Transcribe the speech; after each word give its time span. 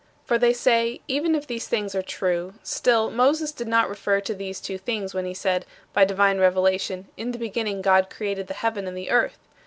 For 0.25 0.39
they 0.39 0.51
say: 0.51 0.99
"Even 1.07 1.35
if 1.35 1.45
these 1.45 1.67
things 1.67 1.93
are 1.93 2.01
true, 2.01 2.55
still 2.63 3.11
Moses 3.11 3.51
did 3.51 3.67
not 3.67 3.87
refer 3.87 4.19
to 4.21 4.33
these 4.33 4.59
two 4.59 4.79
things 4.79 5.13
when 5.13 5.25
he 5.25 5.35
said, 5.35 5.63
by 5.93 6.05
divine 6.05 6.39
revelation, 6.39 7.07
'In 7.17 7.33
the 7.33 7.37
beginning 7.37 7.83
God 7.83 8.09
created 8.09 8.47
the 8.47 8.55
heaven 8.55 8.87
and 8.87 8.97
the 8.97 9.11
earth.' 9.11 9.37